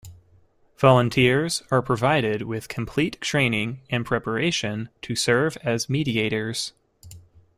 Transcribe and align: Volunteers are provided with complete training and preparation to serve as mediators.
Volunteers 0.79 1.61
are 1.69 1.83
provided 1.83 2.41
with 2.41 2.67
complete 2.67 3.21
training 3.21 3.81
and 3.91 4.03
preparation 4.03 4.89
to 5.03 5.15
serve 5.15 5.57
as 5.57 5.89
mediators. 5.91 6.73